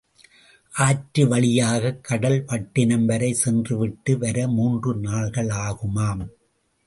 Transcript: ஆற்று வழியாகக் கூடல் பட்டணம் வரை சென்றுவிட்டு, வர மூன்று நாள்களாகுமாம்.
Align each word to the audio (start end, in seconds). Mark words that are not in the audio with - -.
ஆற்று 0.77 1.27
வழியாகக் 1.27 2.03
கூடல் 2.03 2.43
பட்டணம் 2.43 3.05
வரை 3.05 3.33
சென்றுவிட்டு, 3.33 4.17
வர 4.17 4.47
மூன்று 4.47 4.95
நாள்களாகுமாம். 4.95 6.27